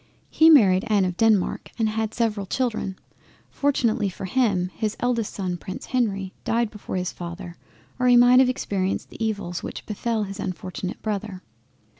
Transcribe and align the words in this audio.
He 0.31 0.49
married 0.49 0.83
Anne 0.87 1.05
of 1.05 1.15
Denmark, 1.15 1.69
and 1.77 1.87
had 1.89 2.15
several 2.15 2.47
Children; 2.47 2.97
fortunately 3.51 4.09
for 4.09 4.25
him 4.25 4.69
his 4.75 4.97
eldest 4.99 5.31
son 5.31 5.57
Prince 5.57 5.85
Henry 5.85 6.33
died 6.43 6.71
before 6.71 6.95
his 6.95 7.11
father 7.11 7.55
or 7.99 8.07
he 8.07 8.17
might 8.17 8.39
have 8.39 8.49
experienced 8.49 9.11
the 9.11 9.23
evils 9.23 9.61
which 9.61 9.85
befell 9.85 10.23
his 10.23 10.39
unfortunate 10.39 10.99
Brother. 11.03 11.43